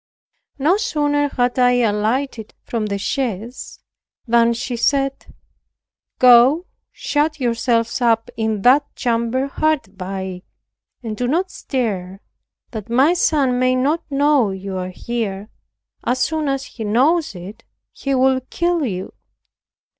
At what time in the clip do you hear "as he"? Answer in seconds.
16.47-16.83